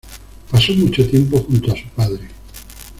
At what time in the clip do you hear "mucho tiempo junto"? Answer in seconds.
0.73-1.73